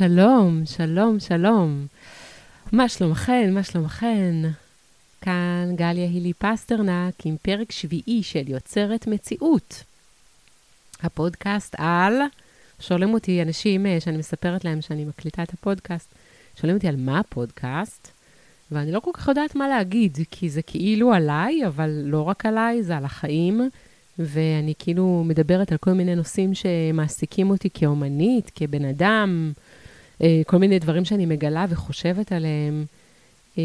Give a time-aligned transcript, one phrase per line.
[0.00, 1.86] שלום, שלום, שלום.
[2.72, 4.34] מה שלומכן, מה שלומכן?
[5.20, 9.84] כאן גליה הילי פסטרנק עם פרק שביעי של יוצרת מציאות.
[11.02, 12.14] הפודקאסט על...
[12.80, 16.14] שואלים אותי אנשים אה, שאני מספרת להם שאני מקליטה את הפודקאסט,
[16.60, 18.08] שואלים אותי על מה הפודקאסט,
[18.70, 22.82] ואני לא כל כך יודעת מה להגיד, כי זה כאילו עליי, אבל לא רק עליי,
[22.82, 23.70] זה על החיים,
[24.18, 29.52] ואני כאילו מדברת על כל מיני נושאים שמעסיקים אותי כאומנית, כבן אדם,
[30.46, 32.84] כל מיני דברים שאני מגלה וחושבת עליהם.
[33.58, 33.62] אה,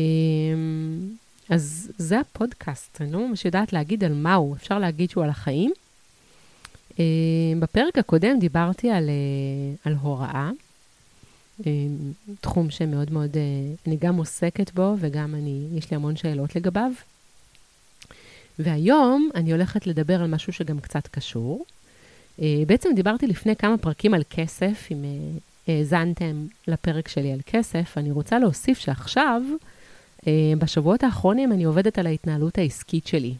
[1.49, 5.29] אז זה הפודקאסט, אני לא ממש יודעת להגיד על מה הוא, אפשר להגיד שהוא על
[5.29, 5.71] החיים.
[6.99, 7.03] אה,
[7.59, 9.09] בפרק הקודם דיברתי על,
[9.85, 10.49] על הוראה,
[12.41, 13.37] תחום שמאוד מאוד,
[13.87, 16.91] אני גם עוסקת בו וגם אני, יש לי המון שאלות לגביו.
[18.59, 21.65] והיום אני הולכת לדבר על משהו שגם קצת קשור.
[22.39, 25.05] בעצם דיברתי לפני כמה פרקים על כסף, אם
[25.67, 29.41] האזנתם לפרק שלי על כסף, אני רוצה להוסיף שעכשיו,
[30.27, 33.33] אה, בשבועות האחרונים אני עובדת על ההתנהלות העסקית שלי.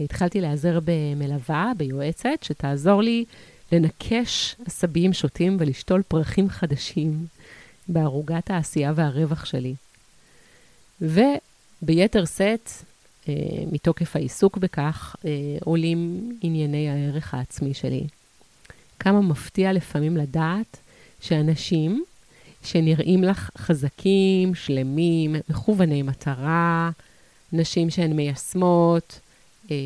[0.00, 3.24] התחלתי להיעזר במלווה, ביועצת, שתעזור לי
[3.72, 7.26] לנקש עשבים שוטים ולשתול פרחים חדשים
[7.88, 9.74] בערוגת העשייה והרווח שלי.
[11.00, 12.70] וביתר שאת,
[13.28, 13.34] אה,
[13.72, 15.30] מתוקף העיסוק בכך, אה,
[15.64, 18.06] עולים ענייני הערך העצמי שלי.
[18.98, 20.76] כמה מפתיע לפעמים לדעת
[21.26, 22.04] שאנשים
[22.64, 26.90] שנראים לך חזקים, שלמים, מכווני מטרה,
[27.52, 29.20] נשים שהן מיישמות,
[29.70, 29.76] אה,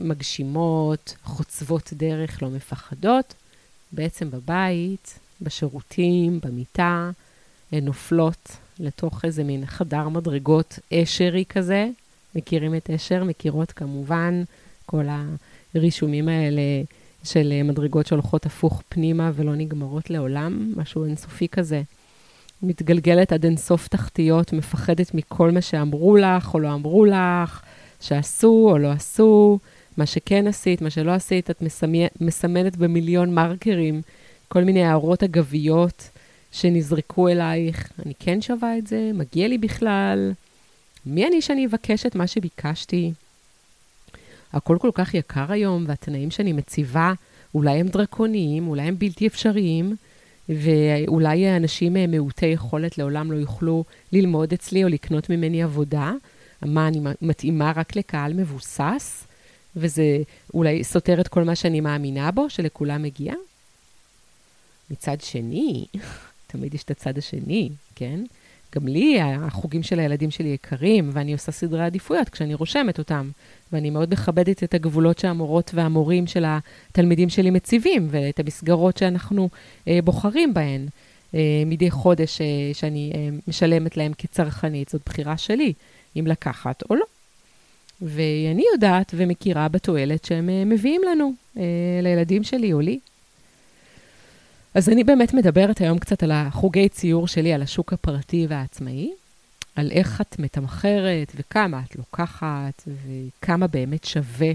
[0.00, 3.34] מגשימות, חוצבות דרך, לא מפחדות,
[3.92, 7.10] בעצם בבית, בשירותים, במיטה,
[7.72, 11.88] הן נופלות לתוך איזה מין חדר מדרגות אשרי כזה.
[12.34, 13.24] מכירים את אשר?
[13.24, 14.42] מכירות כמובן,
[14.86, 15.04] כל
[15.74, 16.62] הרישומים האלה
[17.24, 21.82] של אה, מדרגות שהולכות הפוך פנימה ולא נגמרות לעולם, משהו אינסופי כזה.
[22.62, 27.62] מתגלגלת עד אינסוף תחתיות, מפחדת מכל מה שאמרו לך או לא אמרו לך,
[28.00, 29.58] שעשו או לא עשו,
[29.96, 31.62] מה שכן עשית, מה שלא עשית, את
[32.20, 34.02] מסמנת במיליון מרקרים
[34.48, 36.10] כל מיני הערות אגביות
[36.52, 37.92] שנזרקו אלייך.
[38.06, 39.10] אני כן שווה את זה?
[39.14, 40.32] מגיע לי בכלל?
[41.06, 43.12] מי אני שאני אבקש את מה שביקשתי?
[44.52, 47.12] הכל כל כך יקר היום, והתנאים שאני מציבה,
[47.54, 49.96] אולי הם דרקוניים, אולי הם בלתי אפשריים,
[50.48, 56.12] ואולי אנשים אה, מעוטי יכולת לעולם לא יוכלו ללמוד אצלי או לקנות ממני עבודה.
[56.62, 59.24] מה, אני מתאימה רק לקהל מבוסס,
[59.76, 60.18] וזה
[60.54, 63.34] אולי סותר את כל מה שאני מאמינה בו, שלכולם מגיע?
[64.90, 65.86] מצד שני,
[66.46, 68.20] תמיד יש את הצד השני, כן?
[68.76, 73.30] גם לי החוגים של הילדים שלי יקרים, ואני עושה סדרי עדיפויות כשאני רושמת אותם.
[73.72, 79.48] ואני מאוד מכבדת את הגבולות שהמורות והמורים של התלמידים שלי מציבים, ואת המסגרות שאנחנו
[79.88, 80.86] אה, בוחרים בהן
[81.34, 84.88] אה, מדי חודש אה, שאני אה, משלמת להם כצרכנית.
[84.88, 85.72] זאת בחירה שלי,
[86.16, 87.04] אם לקחת או לא.
[88.02, 91.62] ואני יודעת ומכירה בתועלת שהם אה, מביאים לנו, אה,
[92.02, 92.98] לילדים שלי או לי.
[94.74, 99.12] אז אני באמת מדברת היום קצת על החוגי ציור שלי, על השוק הפרטי והעצמאי,
[99.76, 104.52] על איך את מתמחרת וכמה את לוקחת וכמה באמת שווה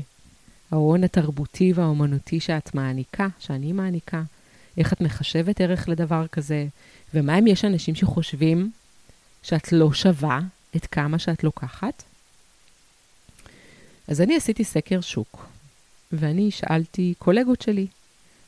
[0.72, 4.24] ההון התרבותי והאומנותי שאת מעניקה, שאני מעניקה,
[4.78, 6.66] איך את מחשבת ערך לדבר כזה,
[7.14, 8.72] ומה אם יש אנשים שחושבים
[9.44, 10.40] שאת לא שווה
[10.76, 12.04] את כמה שאת לוקחת?
[14.08, 15.46] אז אני עשיתי סקר שוק,
[16.12, 17.88] ואני שאלתי קולגות שלי,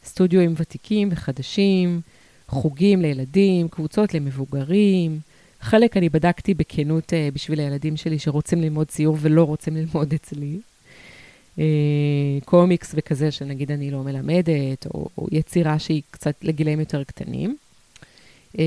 [0.06, 2.02] סטודיו ותיקים וחדשים,
[2.48, 5.20] חוגים לילדים, קבוצות למבוגרים.
[5.62, 10.60] חלק אני בדקתי בכנות uh, בשביל הילדים שלי שרוצים ללמוד ציור ולא רוצים ללמוד אצלי.
[11.58, 11.62] Uh,
[12.46, 17.58] קומיקס וכזה, שנגיד אני לא מלמדת, או, או יצירה שהיא קצת לגילאים יותר קטנים.
[18.54, 18.60] Uh,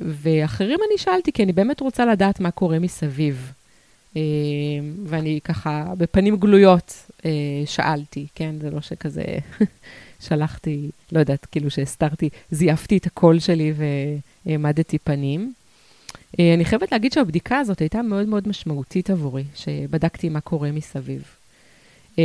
[0.00, 3.52] ואחרים אני שאלתי, כי אני באמת רוצה לדעת מה קורה מסביב.
[4.14, 4.18] Uh,
[5.04, 7.22] ואני ככה, בפנים גלויות uh,
[7.66, 8.54] שאלתי, כן?
[8.60, 9.24] זה לא שכזה
[10.20, 13.72] שלחתי, לא יודעת, כאילו שהסתרתי, זייפתי את הקול שלי
[14.46, 15.52] והעמדתי פנים.
[16.40, 21.22] אה, אני חייבת להגיד שהבדיקה הזאת הייתה מאוד מאוד משמעותית עבורי, שבדקתי מה קורה מסביב.
[22.18, 22.24] אה,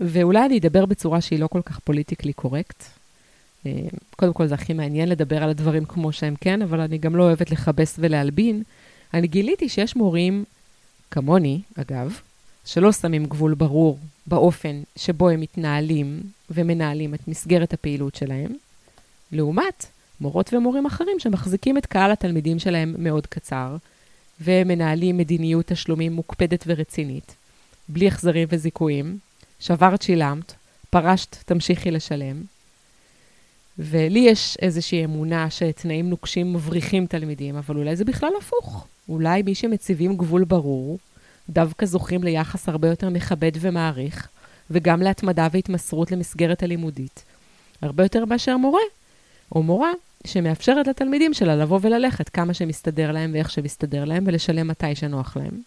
[0.00, 2.84] ואולי אני אדבר בצורה שהיא לא כל כך פוליטיקלי קורקט.
[3.66, 3.72] אה,
[4.16, 7.22] קודם כל, זה הכי מעניין לדבר על הדברים כמו שהם כן, אבל אני גם לא
[7.22, 8.62] אוהבת לכבס ולהלבין.
[9.14, 10.44] אני גיליתי שיש מורים,
[11.10, 12.20] כמוני, אגב,
[12.64, 16.20] שלא שמים גבול ברור באופן שבו הם מתנהלים
[16.50, 18.52] ומנהלים את מסגרת הפעילות שלהם,
[19.32, 19.86] לעומת
[20.20, 23.76] מורות ומורים אחרים שמחזיקים את קהל התלמידים שלהם מאוד קצר,
[24.40, 27.34] ומנהלים מדיניות תשלומים מוקפדת ורצינית,
[27.88, 29.18] בלי החזרים וזיכויים,
[29.60, 30.52] שברת שילמת,
[30.90, 32.42] פרשת, תמשיכי לשלם.
[33.78, 38.86] ולי יש איזושהי אמונה שתנאים נוקשים מבריחים תלמידים, אבל אולי זה בכלל הפוך.
[39.08, 40.98] אולי מי שמציבים גבול ברור,
[41.50, 44.28] דווקא זוכים ליחס הרבה יותר מכבד ומעריך,
[44.70, 47.24] וגם להתמדה והתמסרות למסגרת הלימודית.
[47.82, 48.82] הרבה יותר מאשר מורה
[49.54, 49.90] או מורה
[50.26, 55.60] שמאפשרת לתלמידים שלה לבוא וללכת כמה שמסתדר להם ואיך שמסתדר להם, ולשלם מתי שנוח להם.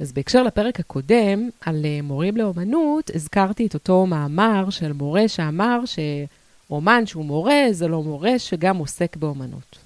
[0.00, 5.80] אז בהקשר לפרק הקודם, על אה, מורים לאומנות, הזכרתי את אותו מאמר של מורה שאמר
[5.86, 9.78] שאומן שהוא מורה, זה לא מורה שגם עוסק באומנות,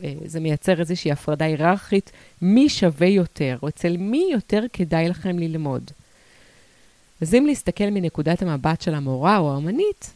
[0.00, 2.10] ושזה מייצר איזושהי הפרדה היררכית,
[2.42, 5.90] מי שווה יותר, או אצל מי יותר כדאי לכם ללמוד.
[7.20, 10.12] אז אם להסתכל מנקודת המבט של המורה או האומנית,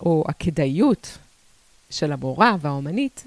[0.00, 1.18] או הכדאיות
[1.90, 3.24] של המורה והאומנית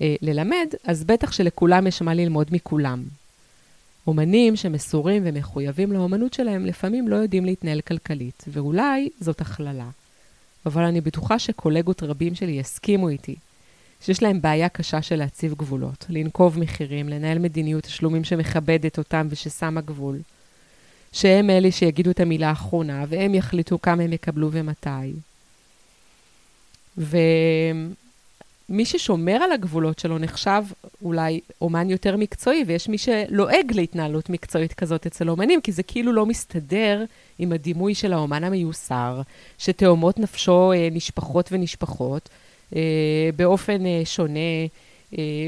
[0.00, 3.04] אה, ללמד, אז בטח שלכולם יש מה ללמוד מכולם.
[4.06, 9.88] אומנים שמסורים ומחויבים לאומנות שלהם לפעמים לא יודעים להתנהל כלכלית, ואולי זאת הכללה.
[10.66, 13.36] אבל אני בטוחה שקולגות רבים שלי יסכימו איתי
[14.04, 19.80] שיש להם בעיה קשה של להציב גבולות, לנקוב מחירים, לנהל מדיניות תשלומים שמכבדת אותם וששמה
[19.80, 20.18] גבול.
[21.12, 25.12] שהם אלה שיגידו את המילה האחרונה, והם יחליטו כמה הם יקבלו ומתי.
[26.98, 27.14] ומי
[28.84, 30.62] ששומר על הגבולות שלו נחשב
[31.02, 36.12] אולי אומן יותר מקצועי, ויש מי שלועג להתנהלות מקצועית כזאת אצל אומנים, כי זה כאילו
[36.12, 37.04] לא מסתדר
[37.38, 39.20] עם הדימוי של האומן המיוסר,
[39.58, 42.28] שתאומות נפשו אה, נשפחות ונשפחות
[43.36, 44.40] באופן אה, שונה.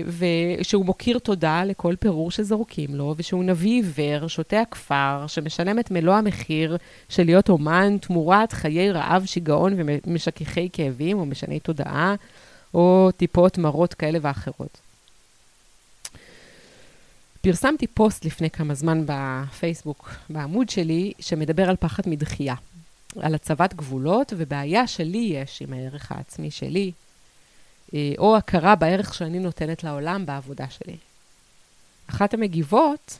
[0.06, 6.14] ושהוא מוקיר תודה לכל פירור שזורקים לו, ושהוא נביא עיוור, שותה הכפר, שמשלם את מלוא
[6.14, 6.76] המחיר
[7.08, 12.14] של להיות אומן תמורת חיי רעב, שיגעון ומשככי כאבים, או משני תודעה,
[12.74, 14.78] או טיפות מרות כאלה ואחרות.
[17.40, 22.54] פרסמתי פוסט לפני כמה זמן בפייסבוק, בעמוד שלי, שמדבר על פחד מדחייה,
[23.20, 27.11] על הצבת גבולות ובעיה שלי יש עם הערך העצמי שלי, אה,
[28.18, 30.96] או הכרה בערך שאני נותנת לעולם בעבודה שלי.
[32.10, 33.18] אחת המגיבות,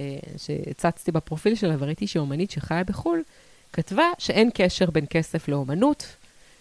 [0.00, 3.22] אה, שהצצתי בפרופיל שלה וראיתי שהיא אומנית שחיה בחו"ל,
[3.72, 6.06] כתבה שאין קשר בין כסף לאומנות,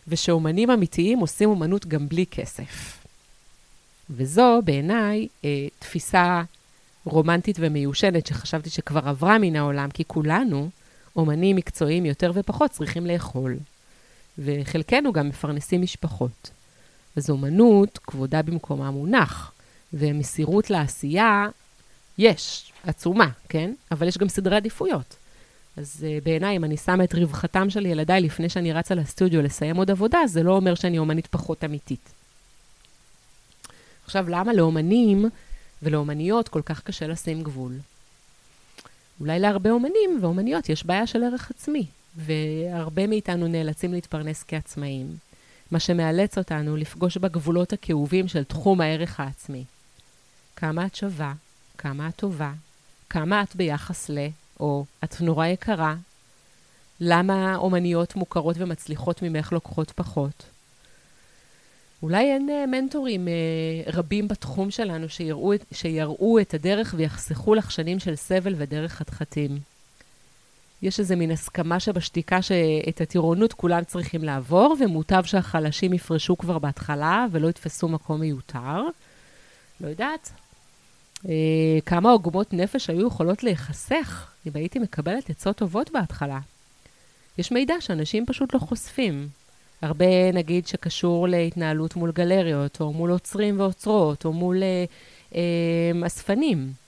[0.07, 3.03] ושאומנים אמיתיים עושים אומנות גם בלי כסף.
[4.09, 6.43] וזו בעיניי אה, תפיסה
[7.05, 10.69] רומנטית ומיושנת שחשבתי שכבר עברה מן העולם, כי כולנו,
[11.15, 13.57] אומנים מקצועיים יותר ופחות, צריכים לאכול.
[14.37, 16.49] וחלקנו גם מפרנסים משפחות.
[17.15, 19.51] אז אומנות, כבודה במקומה מונח,
[19.93, 21.47] ומסירות לעשייה,
[22.17, 23.73] יש, עצומה, כן?
[23.91, 25.15] אבל יש גם סדרי עדיפויות.
[25.77, 29.75] אז uh, בעיניי, אם אני שמה את רווחתם של ילדיי לפני שאני רצה לסטודיו לסיים
[29.75, 32.13] עוד עבודה, זה לא אומר שאני אומנית פחות אמיתית.
[34.05, 35.29] עכשיו, למה לאומנים
[35.83, 37.73] ולאומניות כל כך קשה לשים גבול?
[39.19, 41.85] אולי להרבה אומנים ואומניות יש בעיה של ערך עצמי,
[42.15, 45.15] והרבה מאיתנו נאלצים להתפרנס כעצמאים.
[45.71, 49.63] מה שמאלץ אותנו לפגוש בגבולות הכאובים של תחום הערך העצמי.
[50.55, 51.33] כמה את שווה,
[51.77, 52.51] כמה את טובה,
[53.09, 54.27] כמה את ביחס ל,
[54.59, 55.95] או את נורא יקרה,
[56.99, 60.43] למה אומניות מוכרות ומצליחות ממך לוקחות פחות.
[62.03, 67.99] אולי אין uh, מנטורים uh, רבים בתחום שלנו שיראו, שיראו את הדרך ויחסכו לך שנים
[67.99, 69.72] של סבל ודרך חתחתים.
[70.83, 77.25] יש איזה מין הסכמה שבשתיקה שאת הטירונות כולם צריכים לעבור, ומוטב שהחלשים יפרשו כבר בהתחלה
[77.31, 78.81] ולא יתפסו מקום מיותר.
[79.81, 80.31] לא יודעת.
[81.29, 86.39] אה, כמה עוגמות נפש היו יכולות להיחסך אם הייתי מקבלת עצות טובות בהתחלה.
[87.37, 89.27] יש מידע שאנשים פשוט לא חושפים.
[89.81, 94.85] הרבה, נגיד, שקשור להתנהלות מול גלריות, או מול עוצרים ואוצרות, או מול אה,
[95.35, 96.82] אה, אספנים.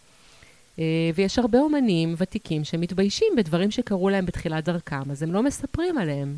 [0.80, 0.84] אה,
[1.16, 6.38] ויש הרבה אומנים ותיקים שמתביישים בדברים שקרו להם בתחילת דרכם, אז הם לא מספרים עליהם.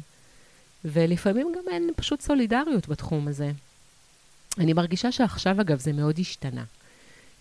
[0.85, 3.51] ולפעמים גם אין פשוט סולידריות בתחום הזה.
[4.57, 6.63] אני מרגישה שעכשיו, אגב, זה מאוד השתנה.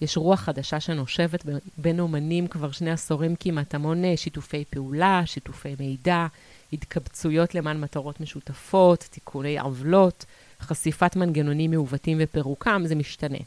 [0.00, 1.45] יש רוח חדשה שנושבת
[1.79, 6.26] בין אומנים כבר שני עשורים כמעט, המון אה, שיתופי פעולה, שיתופי מידע,
[6.73, 10.25] התקבצויות למען מטרות משותפות, תיקוני עוולות,
[10.61, 13.38] חשיפת מנגנונים מעוותים ופירוקם, זה משתנה.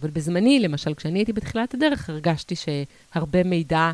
[0.00, 3.92] אבל בזמני, למשל, כשאני הייתי בתחילת הדרך, הרגשתי שהרבה מידע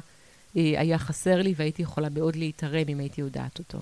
[0.56, 3.78] אה, היה חסר לי והייתי יכולה מאוד להתערם אם הייתי יודעת אותו.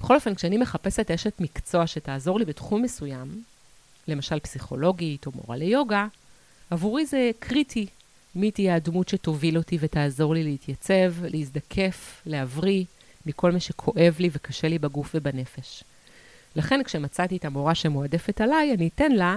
[0.00, 3.42] בכל אופן, כשאני מחפשת אשת מקצוע שתעזור לי בתחום מסוים,
[4.08, 6.06] למשל פסיכולוגית או מורה ליוגה,
[6.70, 7.86] עבורי זה קריטי
[8.34, 12.84] מי תהיה הדמות שתוביל אותי ותעזור לי להתייצב, להזדקף, להבריא
[13.26, 15.84] מכל מה שכואב לי וקשה לי בגוף ובנפש.
[16.56, 19.36] לכן כשמצאתי את המורה שמועדפת עליי, אני אתן לה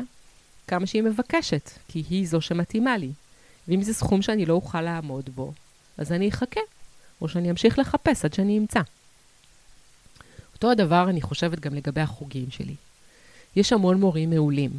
[0.69, 3.11] כמה שהיא מבקשת, כי היא זו שמתאימה לי.
[3.67, 5.53] ואם זה סכום שאני לא אוכל לעמוד בו,
[5.97, 6.59] אז אני אחכה,
[7.21, 8.81] או שאני אמשיך לחפש עד שאני אמצא.
[10.53, 12.75] אותו הדבר אני חושבת גם לגבי החוגים שלי.
[13.55, 14.71] יש המון מורים מעולים,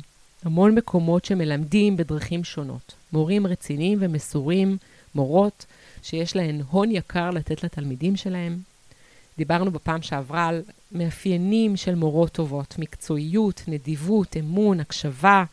[0.42, 2.94] המון מקומות שמלמדים בדרכים שונות.
[3.12, 4.76] מורים רציניים ומסורים,
[5.14, 5.66] מורות,
[6.02, 8.58] שיש להן הון יקר לתת לתלמידים שלהם.
[9.38, 15.44] דיברנו בפעם שעברה על מאפיינים של מורות טובות, מקצועיות, נדיבות, אמון, הקשבה,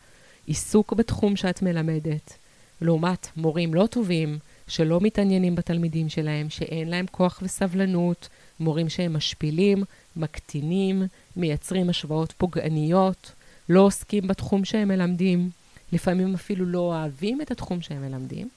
[0.48, 2.32] עיסוק בתחום שאת מלמדת.
[2.80, 4.38] לעומת מורים לא טובים,
[4.68, 8.28] שלא מתעניינים בתלמידים שלהם, שאין להם כוח וסבלנות,
[8.60, 9.84] מורים שהם משפילים,
[10.16, 11.02] מקטינים,
[11.36, 13.32] מייצרים השוואות פוגעניות,
[13.68, 15.50] לא עוסקים בתחום שהם מלמדים,
[15.92, 18.48] לפעמים אפילו לא אוהבים את התחום שהם מלמדים.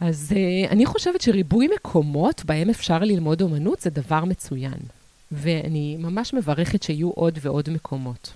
[0.00, 4.78] אז uh, אני חושבת שריבוי מקומות בהם אפשר ללמוד אומנות זה דבר מצוין,
[5.32, 8.32] ואני ממש מברכת שיהיו עוד ועוד מקומות.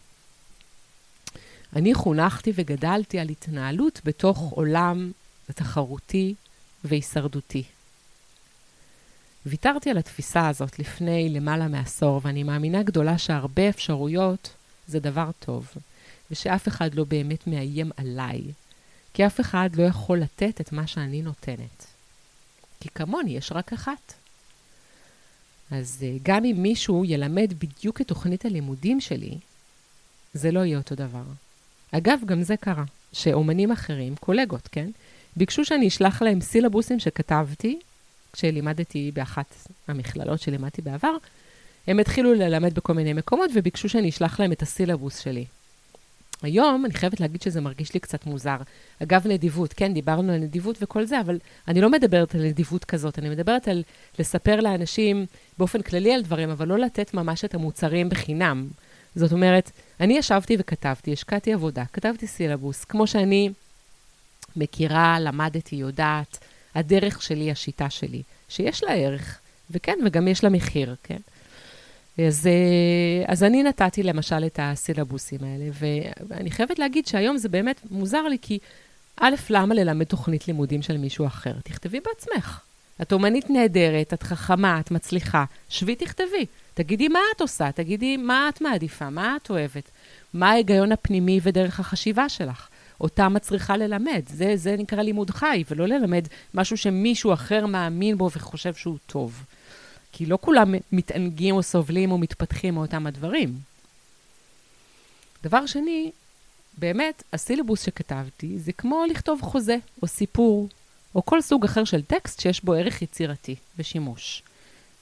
[1.77, 5.13] אני חונכתי וגדלתי על התנהלות בתוך עולם
[5.55, 6.35] תחרותי
[6.85, 7.65] והישרדותי.
[9.47, 14.55] ויתרתי על התפיסה הזאת לפני למעלה מעשור, ואני מאמינה גדולה שהרבה אפשרויות
[14.87, 15.69] זה דבר טוב,
[16.31, 18.43] ושאף אחד לא באמת מאיים עליי,
[19.15, 21.87] כי אף אחד לא יכול לתת את מה שאני נותנת.
[22.81, 24.15] כי כמוני יש רק אחת.
[25.71, 29.39] אז אה, גם אם מישהו ילמד בדיוק את תוכנית הלימודים שלי,
[30.35, 31.23] זה לא יהיה אותו דבר.
[31.93, 34.91] אגב, גם זה קרה, שאומנים אחרים, קולגות, כן?
[35.37, 37.79] ביקשו שאני אשלח להם סילבוסים שכתבתי
[38.33, 39.55] כשלימדתי באחת
[39.89, 41.17] המכללות שלימדתי בעבר.
[41.87, 45.45] הם התחילו ללמד בכל מיני מקומות וביקשו שאני אשלח להם את הסילבוס שלי.
[46.43, 48.57] היום אני חייבת להגיד שזה מרגיש לי קצת מוזר.
[49.03, 53.19] אגב, נדיבות, כן, דיברנו על נדיבות וכל זה, אבל אני לא מדברת על נדיבות כזאת,
[53.19, 53.83] אני מדברת על
[54.19, 55.27] לספר לאנשים
[55.59, 58.69] באופן כללי על דברים, אבל לא לתת ממש את המוצרים בחינם.
[59.17, 63.51] זאת אומרת, אני ישבתי וכתבתי, השקעתי עבודה, כתבתי סילבוס, כמו שאני
[64.57, 66.39] מכירה, למדתי, יודעת,
[66.75, 69.39] הדרך שלי, השיטה שלי, שיש לה ערך,
[69.71, 71.19] וכן, וגם יש לה מחיר, כן?
[72.19, 75.65] אז, אה, אז אני נתתי למשל את הסילבוסים האלה,
[76.29, 78.59] ואני חייבת להגיד שהיום זה באמת מוזר לי, כי
[79.17, 81.53] א', למה ללמד תוכנית לימודים של מישהו אחר?
[81.65, 82.61] תכתבי בעצמך.
[83.03, 85.45] את אומנית נהדרת, את חכמה, את מצליחה.
[85.69, 86.47] שבי, תכתבי.
[86.75, 89.91] תגידי מה את עושה, תגידי מה את מעדיפה, מה את אוהבת,
[90.35, 92.69] מה ההיגיון הפנימי ודרך החשיבה שלך.
[93.01, 94.23] אותם את צריכה ללמד.
[94.29, 96.25] זה, זה נקרא לימוד חי, ולא ללמד
[96.55, 99.45] משהו שמישהו אחר מאמין בו וחושב שהוא טוב.
[100.13, 103.59] כי לא כולם מתענגים או סובלים או מתפתחים מאותם הדברים.
[105.43, 106.11] דבר שני,
[106.79, 110.69] באמת, הסילבוס שכתבתי זה כמו לכתוב חוזה או סיפור,
[111.15, 114.43] או כל סוג אחר של טקסט שיש בו ערך יצירתי ושימוש.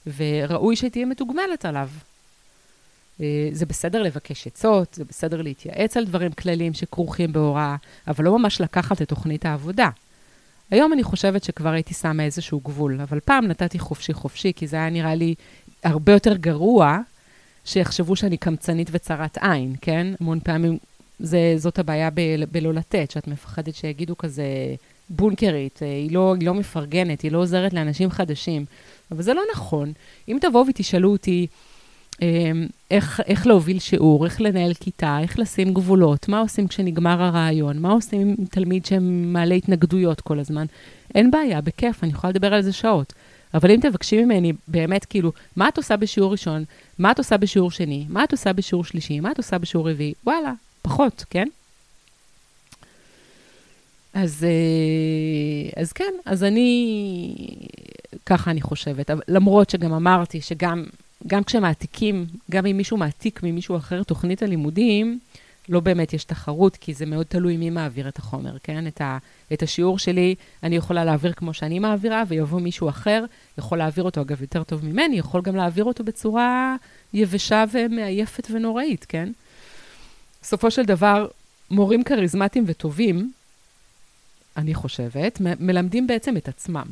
[0.07, 1.89] וראוי שתהיה מתוגמלת עליו.
[3.21, 7.75] אה, זה בסדר לבקש עצות, זה בסדר להתייעץ על דברים כלליים שכרוכים בהוראה,
[8.07, 9.89] אבל לא ממש לקחת את תוכנית העבודה.
[10.71, 14.89] היום אני חושבת שכבר הייתי שמה איזשהו גבול, אבל פעם נתתי חופשי-חופשי, כי זה היה
[14.89, 15.35] נראה לי
[15.83, 16.99] הרבה יותר גרוע
[17.65, 20.07] שיחשבו שאני קמצנית וצרת עין, כן?
[20.19, 20.77] המון פעמים
[21.19, 24.45] זה, זאת הבעיה ב- בלא לתת, שאת מפחדת שיגידו כזה
[25.11, 28.65] בונקרית, אה, היא לא, היא לא מפרגנת, היא לא עוזרת לאנשים חדשים.
[29.11, 29.91] אבל זה לא נכון.
[30.27, 31.47] אם תבואו ותשאלו אותי,
[32.21, 37.79] אמ, איך, איך להוביל שיעור, איך לנהל כיתה, איך לשים גבולות, מה עושים כשנגמר הרעיון,
[37.79, 40.65] מה עושים עם תלמיד שמעלה התנגדויות כל הזמן.
[41.15, 43.13] אין בעיה, בכיף, אני יכולה לדבר על זה שעות.
[43.53, 46.63] אבל אם תבקשי ממני באמת, כאילו, מה את עושה בשיעור ראשון,
[46.99, 50.13] מה את עושה בשיעור שני, מה את עושה בשיעור שלישי, מה את עושה בשיעור רביעי,
[50.23, 51.47] וואלה, פחות, כן?
[54.13, 57.35] אז, אה, אז כן, אז אני,
[58.25, 59.11] ככה אני חושבת.
[59.27, 60.85] למרות שגם אמרתי שגם
[61.27, 65.19] גם כשמעתיקים, גם אם מישהו מעתיק ממישהו אחר תוכנית הלימודים,
[65.69, 68.87] לא באמת יש תחרות, כי זה מאוד תלוי מי מעביר את החומר, כן?
[68.87, 69.17] את, ה,
[69.53, 73.25] את השיעור שלי אני יכולה להעביר כמו שאני מעבירה, ויבוא מישהו אחר,
[73.57, 76.75] יכול להעביר אותו, אגב, יותר טוב ממני, יכול גם להעביר אותו בצורה
[77.13, 79.29] יבשה ומעייפת ונוראית, כן?
[80.41, 81.27] בסופו של דבר,
[81.71, 83.31] מורים כריזמטיים וטובים,
[84.61, 86.85] אני חושבת, מלמדים בעצם את עצמם.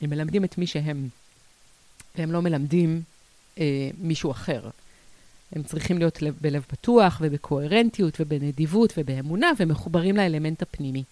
[0.00, 1.08] הם מלמדים את מי שהם,
[2.16, 3.02] והם לא מלמדים
[3.58, 4.68] אה, מישהו אחר.
[5.52, 11.02] הם צריכים להיות לב, בלב פתוח ובקוהרנטיות ובנדיבות ובאמונה ומחוברים לאלמנט הפנימי.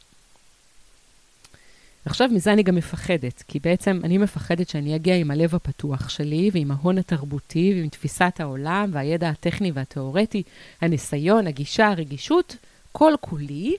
[2.04, 6.50] עכשיו, מזה אני גם מפחדת, כי בעצם אני מפחדת שאני אגיע עם הלב הפתוח שלי
[6.52, 10.42] ועם ההון התרבותי ועם תפיסת העולם והידע הטכני והתיאורטי,
[10.80, 12.56] הניסיון, הגישה, הרגישות,
[12.92, 13.76] כל כולי,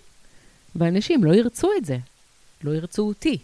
[0.75, 1.97] ואנשים לא ירצו את זה,
[2.63, 3.37] לא ירצו אותי.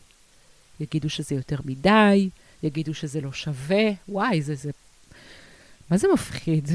[0.79, 2.29] יגידו שזה יותר מדי,
[2.63, 4.71] יגידו שזה לא שווה, וואי, זה, זה
[5.91, 6.69] מה זה מפחיד?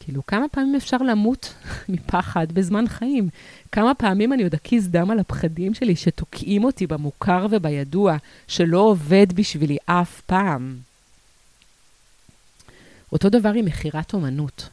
[0.00, 1.54] כאילו, כמה פעמים אפשר למות
[1.88, 3.28] מפחד בזמן חיים?
[3.72, 8.16] כמה פעמים אני עוד אקיז דם על הפחדים שלי שתוקעים אותי במוכר ובידוע,
[8.48, 10.76] שלא עובד בשבילי אף פעם?
[13.12, 14.68] אותו דבר עם מכירת אומנות.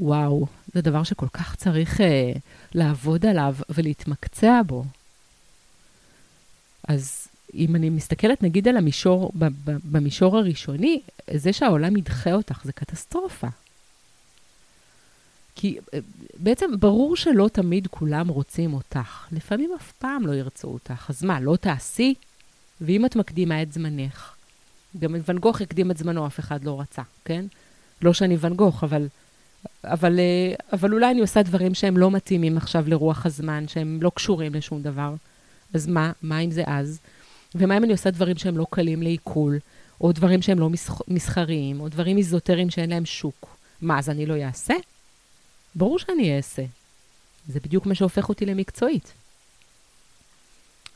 [0.00, 2.32] וואו, זה דבר שכל כך צריך אה,
[2.74, 4.84] לעבוד עליו ולהתמקצע בו.
[6.88, 9.32] אז אם אני מסתכלת נגיד על המישור,
[9.64, 11.00] במישור הראשוני,
[11.34, 13.46] זה שהעולם ידחה אותך זה קטסטרופה.
[15.54, 15.98] כי אה,
[16.36, 19.26] בעצם ברור שלא תמיד כולם רוצים אותך.
[19.32, 21.06] לפעמים אף פעם לא ירצו אותך.
[21.08, 22.14] אז מה, לא תעשי?
[22.80, 24.34] ואם את מקדימה את זמנך,
[24.98, 27.44] גם ואן גוך הקדים את זמנו, אף אחד לא רצה, כן?
[28.02, 29.08] לא שאני ואן גוך, אבל,
[29.84, 34.12] אבל, אה, אבל אולי אני עושה דברים שהם לא מתאימים עכשיו לרוח הזמן, שהם לא
[34.14, 35.14] קשורים לשום דבר.
[35.74, 36.98] אז מה, מה אם זה אז?
[37.54, 39.58] ומה אם אני עושה דברים שהם לא קלים לעיכול,
[40.00, 40.68] או דברים שהם לא
[41.08, 43.56] מסחריים, או דברים איזוטריים שאין להם שוק?
[43.82, 44.74] מה, אז אני לא אעשה?
[45.74, 46.62] ברור שאני אעשה.
[47.48, 49.12] זה בדיוק מה שהופך אותי למקצועית.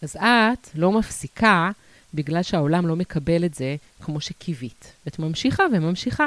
[0.03, 1.71] אז את לא מפסיקה
[2.15, 4.93] בגלל שהעולם לא מקבל את זה כמו שקיווית.
[5.09, 6.27] את ממשיכה וממשיכה.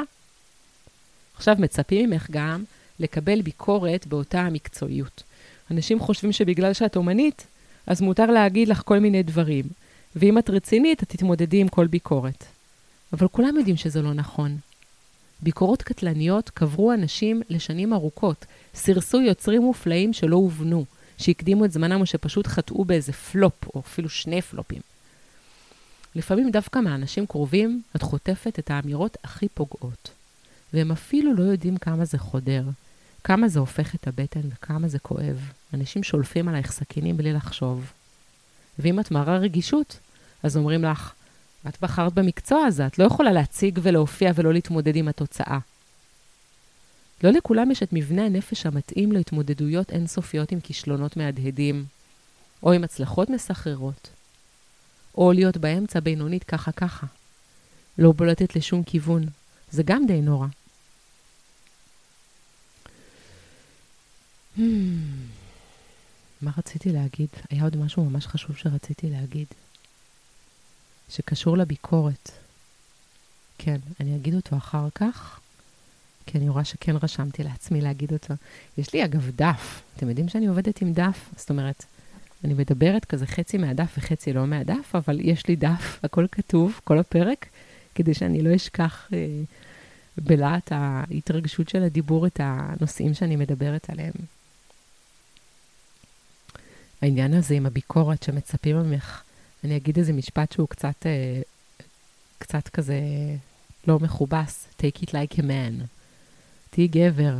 [1.38, 2.64] עכשיו מצפים ממך גם
[3.00, 5.22] לקבל ביקורת באותה המקצועיות.
[5.70, 7.46] אנשים חושבים שבגלל שאת אומנית,
[7.86, 9.64] אז מותר להגיד לך כל מיני דברים.
[10.16, 12.44] ואם את רצינית, את תתמודדי עם כל ביקורת.
[13.12, 14.56] אבל כולם יודעים שזה לא נכון.
[15.42, 20.84] ביקורות קטלניות קברו אנשים לשנים ארוכות, סירסו יוצרים מופלאים שלא הובנו,
[21.18, 24.80] שהקדימו את זמנם או שפשוט חטאו באיזה פלופ, או אפילו שני פלופים.
[26.14, 30.10] לפעמים דווקא מאנשים קרובים את חוטפת את האמירות הכי פוגעות,
[30.72, 32.64] והם אפילו לא יודעים כמה זה חודר,
[33.24, 35.52] כמה זה הופך את הבטן וכמה זה כואב.
[35.74, 37.92] אנשים שולפים עלייך סכינים בלי לחשוב.
[38.78, 39.98] ואם את מראה רגישות,
[40.42, 41.12] אז אומרים לך,
[41.68, 45.58] את בחרת במקצוע הזה, את לא יכולה להציג ולהופיע ולא להתמודד עם התוצאה.
[47.24, 51.84] לא לכולם יש את מבנה הנפש המתאים להתמודדויות אינסופיות עם כישלונות מהדהדים,
[52.62, 54.10] או עם הצלחות מסחררות,
[55.14, 57.06] או להיות באמצע בינונית ככה-ככה.
[57.98, 59.24] לא בולטת לשום כיוון.
[59.70, 60.46] זה גם די נורא.
[64.58, 64.62] Hmm.
[66.42, 67.28] מה רציתי להגיד?
[67.50, 69.46] היה עוד משהו ממש חשוב שרציתי להגיד.
[71.08, 72.30] שקשור לביקורת.
[73.58, 75.40] כן, אני אגיד אותו אחר כך,
[76.26, 78.34] כי אני רואה שכן רשמתי לעצמי להגיד אותו.
[78.78, 81.30] יש לי אגב דף, אתם יודעים שאני עובדת עם דף?
[81.36, 81.84] זאת אומרת,
[82.44, 86.98] אני מדברת כזה חצי מהדף וחצי לא מהדף, אבל יש לי דף, הכל כתוב, כל
[86.98, 87.46] הפרק,
[87.94, 89.42] כדי שאני לא אשכח אה,
[90.16, 94.37] בלהט ההתרגשות של הדיבור את הנושאים שאני מדברת עליהם.
[97.02, 99.22] העניין הזה עם הביקורת שמצפים ממך
[99.64, 101.40] אני אגיד איזה משפט שהוא קצת, אה,
[102.38, 103.00] קצת כזה
[103.86, 105.84] לא מכובס, take it like a man.
[106.70, 107.34] תהיי גבר.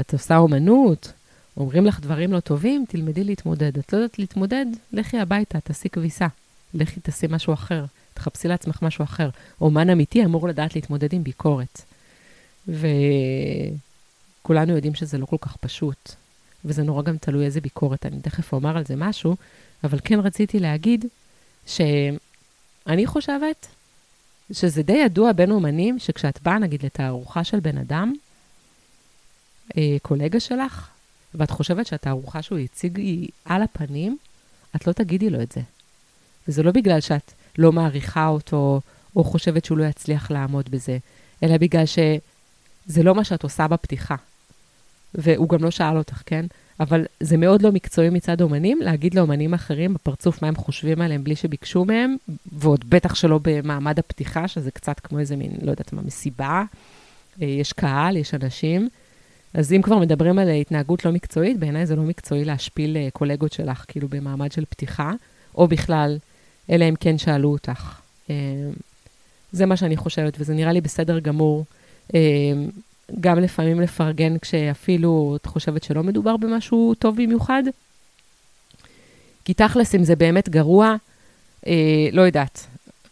[0.00, 1.12] את עושה אומנות,
[1.56, 3.78] אומרים לך דברים לא טובים, תלמדי להתמודד.
[3.78, 6.26] את לא יודעת להתמודד, לכי הביתה, תעשי כביסה.
[6.74, 9.30] לכי תעשי משהו אחר, תחפשי לעצמך משהו אחר.
[9.60, 11.82] אומן אמיתי אמור לדעת להתמודד עם ביקורת.
[12.68, 16.14] וכולנו יודעים שזה לא כל כך פשוט,
[16.64, 18.06] וזה נורא גם תלוי איזה ביקורת.
[18.06, 19.36] אני תכף אומר על זה משהו,
[19.84, 21.04] אבל כן רציתי להגיד
[21.66, 23.66] שאני חושבת
[24.52, 28.12] שזה די ידוע בין אומנים, שכשאת באה, נגיד, לתערוכה של בן אדם,
[29.76, 30.88] אה, קולגה שלך,
[31.34, 34.18] ואת חושבת שהתערוכה שהוא הציג היא על הפנים,
[34.76, 35.60] את לא תגידי לו את זה.
[36.48, 38.80] וזה לא בגלל שאת לא מעריכה אותו,
[39.16, 40.98] או חושבת שהוא לא יצליח לעמוד בזה,
[41.42, 44.16] אלא בגלל שזה לא מה שאת עושה בפתיחה.
[45.14, 46.46] והוא גם לא שאל אותך, כן?
[46.80, 51.24] אבל זה מאוד לא מקצועי מצד אומנים להגיד לאומנים אחרים בפרצוף מה הם חושבים עליהם
[51.24, 52.16] בלי שביקשו מהם,
[52.52, 56.62] ועוד בטח שלא במעמד הפתיחה, שזה קצת כמו איזה מין, לא יודעת מה, מסיבה.
[57.42, 58.88] אה, יש קהל, יש אנשים.
[59.54, 63.52] אז אם כבר מדברים על התנהגות לא מקצועית, בעיניי זה לא מקצועי להשפיל אה, קולגות
[63.52, 65.12] שלך, כאילו במעמד של פתיחה,
[65.54, 66.18] או בכלל,
[66.70, 68.00] אלא אם כן שאלו אותך.
[68.30, 68.34] אה,
[69.52, 71.64] זה מה שאני חושבת, וזה נראה לי בסדר גמור.
[73.20, 77.62] גם לפעמים לפרגן כשאפילו את חושבת שלא מדובר במשהו טוב במיוחד.
[79.44, 80.96] כי תכלס, אם זה באמת גרוע,
[81.66, 82.66] אה, לא יודעת.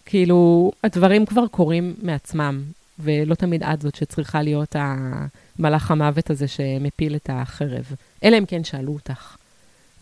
[0.05, 2.63] כאילו, הדברים כבר קורים מעצמם,
[2.99, 7.85] ולא תמיד את זאת שצריכה להיות המלאך המוות הזה שמפיל את החרב.
[8.25, 9.37] אלא אם כן שאלו אותך.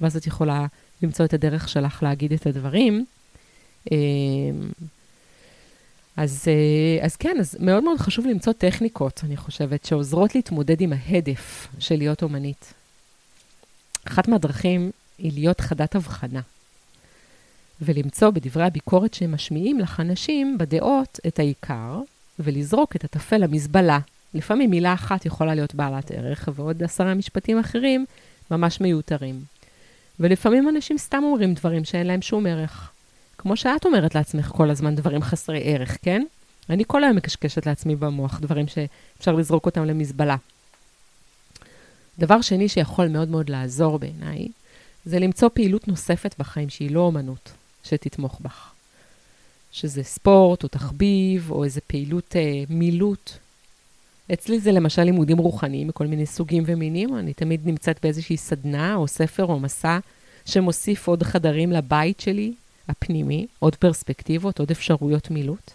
[0.00, 0.66] ואז את יכולה
[1.02, 3.04] למצוא את הדרך שלך להגיד את הדברים.
[3.92, 3.96] אה,
[6.18, 10.92] אז, אה, אז כן, אז מאוד מאוד חשוב למצוא טכניקות, אני חושבת, שעוזרות להתמודד עם
[10.92, 12.72] ההדף של להיות אומנית.
[14.04, 16.40] אחת מהדרכים היא להיות חדת הבחנה,
[17.80, 22.00] ולמצוא בדברי הביקורת שהם משמיעים לך אנשים בדעות את העיקר,
[22.38, 23.98] ולזרוק את הטפל למזבלה.
[24.34, 28.04] לפעמים מילה אחת יכולה להיות בעלת ערך, ועוד עשרה משפטים אחרים
[28.50, 29.40] ממש מיותרים.
[30.20, 32.92] ולפעמים אנשים סתם אומרים דברים שאין להם שום ערך.
[33.38, 36.24] כמו שאת אומרת לעצמך כל הזמן דברים חסרי ערך, כן?
[36.70, 40.36] אני כל היום מקשקשת לעצמי במוח, דברים שאפשר לזרוק אותם למזבלה.
[42.18, 44.48] דבר שני שיכול מאוד מאוד לעזור בעיניי,
[45.04, 47.52] זה למצוא פעילות נוספת בחיים שהיא לא אומנות,
[47.84, 48.72] שתתמוך בך.
[49.72, 53.30] שזה ספורט או תחביב או איזה פעילות אה, מילוט.
[54.32, 57.18] אצלי זה למשל לימודים רוחניים מכל מיני סוגים ומינים.
[57.18, 59.98] אני תמיד נמצאת באיזושהי סדנה או ספר או מסע
[60.44, 62.52] שמוסיף עוד חדרים לבית שלי,
[62.88, 65.70] הפנימי, עוד פרספקטיבות, עוד אפשרויות מילוט.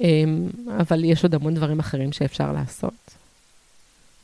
[0.00, 0.48] אמ,
[0.80, 3.14] אבל יש עוד המון דברים אחרים שאפשר לעשות.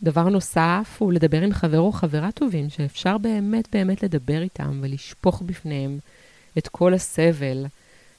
[0.02, 5.42] דבר נוסף הוא לדבר עם חבר או חברה טובים, שאפשר באמת באמת לדבר איתם ולשפוך
[5.46, 5.98] בפניהם
[6.58, 7.66] את כל הסבל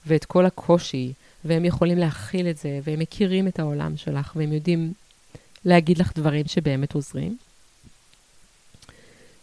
[0.08, 1.14] ואת כל הקושי,
[1.46, 4.94] והם יכולים להכיל את זה, והם מכירים את העולם שלך, והם יודעים
[5.66, 7.38] להגיד לך דברים שבאמת עוזרים.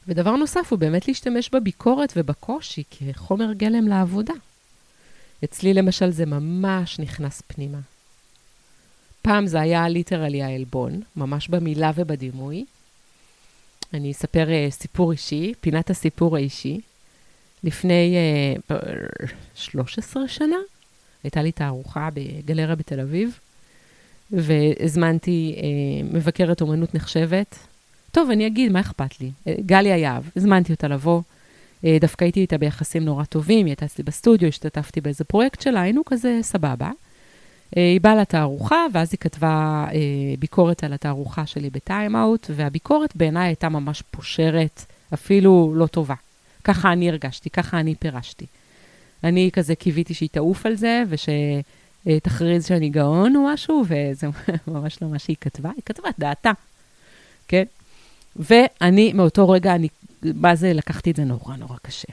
[0.09, 4.35] ודבר נוסף הוא באמת להשתמש בביקורת ובקושי כחומר גלם לעבודה.
[5.45, 7.79] אצלי למשל זה ממש נכנס פנימה.
[9.23, 12.65] פעם זה היה ליטרלי העלבון, ממש במילה ובדימוי.
[13.95, 16.81] אני אספר uh, סיפור אישי, פינת הסיפור האישי.
[17.65, 18.17] לפני
[18.69, 20.57] uh, 13 שנה
[21.25, 23.39] הייתה לי תערוכה בגלריה בתל אביב,
[24.31, 27.57] והזמנתי uh, מבקרת אומנות נחשבת.
[28.17, 29.31] טוב, אני אגיד, מה אכפת לי?
[29.61, 31.21] גליה יהב, הזמנתי אותה לבוא.
[31.83, 35.81] Uh, דווקא הייתי איתה ביחסים נורא טובים, היא הייתה אצלי בסטודיו, השתתפתי באיזה פרויקט שלה,
[35.81, 36.91] היינו כזה סבבה.
[37.77, 39.99] אה, היא באה לתערוכה, ואז היא כתבה אה,
[40.39, 46.15] ביקורת על התערוכה שלי בטיים-אאוט, והביקורת בעיניי הייתה ממש פושרת, אפילו לא טובה.
[46.65, 48.47] ככה אני הרגשתי, ככה אני פירשתי.
[49.25, 54.27] אני כזה קיוויתי שהיא תעוף על זה, ושתכריז שאני גאון או משהו, וזה
[54.69, 56.53] ממש לא מה שהיא כתבה, היא כתבה את דעתה,
[57.49, 57.65] כן?
[58.39, 59.89] ואני, מאותו רגע, אני,
[60.23, 62.13] מה זה, לקחתי את זה נורא נורא קשה.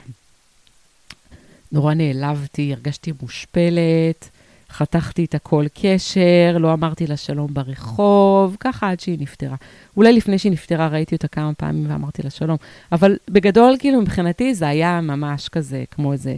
[1.72, 4.30] נורא נעלבתי, הרגשתי מושפלת,
[4.70, 9.56] חתכתי את הכל קשר, לא אמרתי לה שלום ברחוב, ככה עד שהיא נפטרה.
[9.98, 12.58] אולי לפני שהיא נפטרה ראיתי אותה כמה פעמים ואמרתי לה שלום,
[12.92, 16.36] אבל בגדול, כאילו, מבחינתי זה היה ממש כזה, כמו איזה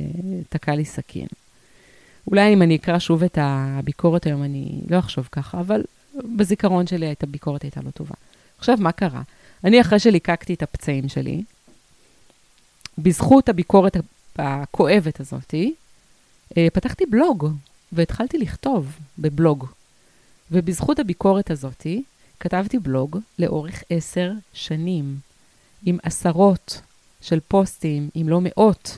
[0.50, 1.28] תקע לי סכין.
[2.28, 5.84] אולי אם אני אקרא שוב את הביקורת היום, אני לא אחשוב ככה, אבל
[6.36, 8.16] בזיכרון שלי הביקורת הייתה לא טובה.
[8.58, 9.22] עכשיו, מה קרה?
[9.66, 11.44] אני, אחרי שליקקתי את הפצעים שלי,
[12.98, 13.98] בזכות הביקורת
[14.36, 15.74] הכואבת הזאתי,
[16.58, 17.50] אה, פתחתי בלוג
[17.92, 19.66] והתחלתי לכתוב בבלוג.
[20.52, 22.04] ובזכות הביקורת הזאתי,
[22.40, 25.18] כתבתי בלוג לאורך עשר שנים,
[25.86, 26.82] עם עשרות
[27.22, 28.98] של פוסטים, אם לא מאות.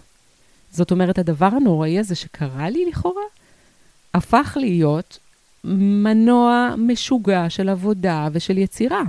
[0.72, 3.24] זאת אומרת, הדבר הנוראי הזה שקרה לי לכאורה,
[4.14, 5.20] הפך להיות
[5.64, 9.04] מנוע משוגע של עבודה ושל יצירה.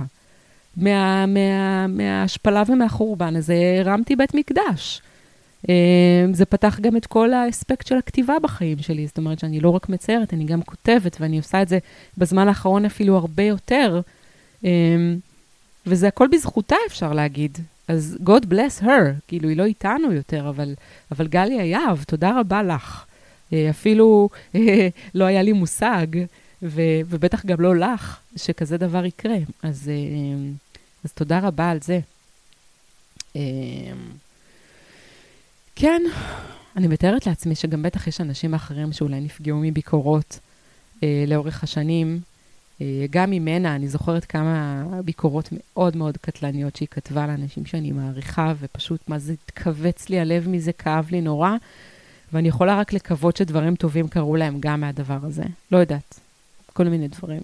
[0.77, 5.01] מה, מה, מההשפלה ומהחורבן הזה הרמתי בית מקדש.
[5.69, 9.07] אמ, זה פתח גם את כל האספקט של הכתיבה בחיים שלי.
[9.07, 11.77] זאת אומרת שאני לא רק מציירת, אני גם כותבת, ואני עושה את זה
[12.17, 14.01] בזמן האחרון אפילו הרבה יותר.
[14.63, 15.17] אמ,
[15.85, 17.57] וזה הכל בזכותה, אפשר להגיד.
[17.87, 20.73] אז God bless her, כאילו, היא לא איתנו יותר, אבל,
[21.11, 23.05] אבל גלי היהב, תודה רבה לך.
[23.53, 26.07] אה, אפילו אה, לא היה לי מושג,
[26.63, 29.37] ו, ובטח גם לא לך, שכזה דבר יקרה.
[29.63, 30.51] אז, אה,
[31.05, 31.99] אז תודה רבה על זה.
[33.35, 33.41] אמ,
[35.75, 36.01] כן,
[36.75, 40.39] אני מתארת לעצמי שגם בטח יש אנשים אחרים שאולי נפגעו מביקורות
[41.03, 42.19] אה, לאורך השנים.
[42.81, 48.53] אה, גם ממנה, אני זוכרת כמה ביקורות מאוד מאוד קטלניות שהיא כתבה לאנשים שאני מעריכה,
[48.59, 51.51] ופשוט, מה זה התכווץ לי הלב מזה, כאב לי נורא,
[52.33, 55.43] ואני יכולה רק לקוות שדברים טובים קרו להם גם מהדבר הזה.
[55.71, 56.19] לא יודעת,
[56.79, 57.41] כל מיני דברים.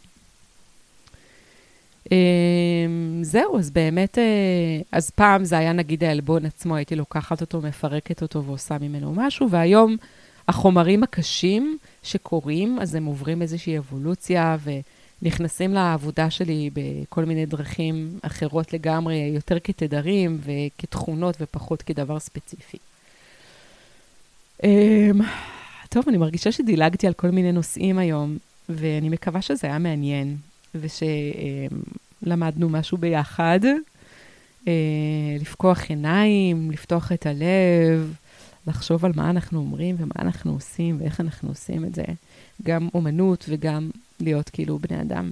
[2.12, 7.62] אמ, זהו, אז באמת, אה, אז פעם זה היה נגיד העלבון עצמו, הייתי לוקחת אותו,
[7.62, 9.98] מפרקת אותו ועושה ממנו משהו, והיום
[10.48, 14.58] החומרים הקשים שקורים, אז הם עוברים איזושהי אבולוציה
[15.22, 22.78] ונכנסים לעבודה שלי בכל מיני דרכים אחרות לגמרי, יותר כתדרים וכתכונות ופחות כדבר ספציפי.
[24.64, 25.22] אמ,
[25.90, 28.38] טוב, אני מרגישה שדילגתי על כל מיני נושאים היום,
[28.70, 30.38] ואני מקווה שזה היה מעניין.
[32.22, 33.60] ושלמדנו משהו ביחד,
[34.68, 34.74] אה,
[35.40, 38.14] לפקוח עיניים, לפתוח את הלב,
[38.68, 42.04] לחשוב על מה אנחנו אומרים ומה אנחנו עושים ואיך אנחנו עושים את זה.
[42.64, 45.32] גם אומנות וגם להיות כאילו בני אדם.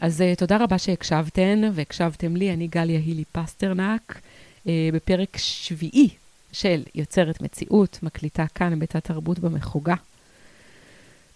[0.00, 2.52] אז uh, תודה רבה שהקשבתן והקשבתם לי.
[2.52, 4.20] אני גליה הילי פסטרנק,
[4.64, 6.08] uh, בפרק שביעי
[6.52, 9.94] של יוצרת מציאות, מקליטה כאן בית התרבות במחוגה.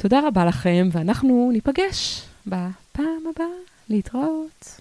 [0.00, 3.46] תודה רבה לכם, ואנחנו ניפגש בפעם הבאה.
[3.88, 4.80] להתראות.